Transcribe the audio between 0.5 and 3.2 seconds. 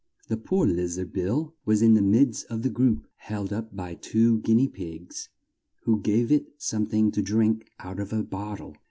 liz ard, Bill, was in the midst of the group,